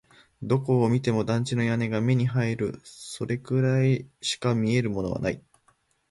[0.41, 2.81] どこを見ても団地の屋根が目に入る。
[2.83, 5.43] それくらいしか見えるものはない。